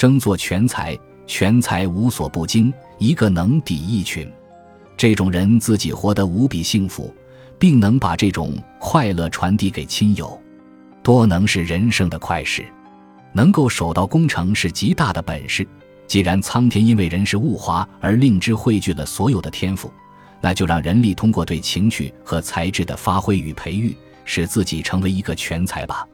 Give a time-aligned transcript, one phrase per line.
[0.00, 4.26] 争做全才，全才无所不精，一个能抵一群，
[4.96, 7.14] 这种人自己活得无比幸福，
[7.58, 10.40] 并能把这种快乐传递给亲友。
[11.02, 12.64] 多能是人生的快事，
[13.34, 15.68] 能够守到功成是极大的本事。
[16.06, 19.92] 既然苍天因为人是物华而令之汇聚了所有的天赋，
[20.40, 23.94] 那就让人力通过对情趣和才智的发挥与培育，
[24.24, 26.06] 使自己成为一个全才吧。